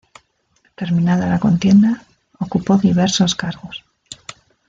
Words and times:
Terminada 0.73 1.29
la 1.29 1.37
contienda, 1.37 2.01
ocupó 2.39 2.77
diversos 2.79 3.35
cargos. 3.35 3.83